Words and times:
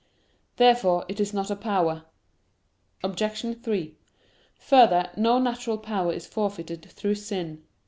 Therefore 0.55 1.05
it 1.07 1.19
is 1.19 1.31
not 1.31 1.51
a 1.51 1.55
power. 1.55 2.05
Obj. 3.03 3.55
3: 3.61 3.95
Further, 4.55 5.11
no 5.15 5.37
natural 5.37 5.77
power 5.77 6.11
is 6.11 6.25
forfeited 6.25 6.83
through 6.89 7.13
sin. 7.13 7.63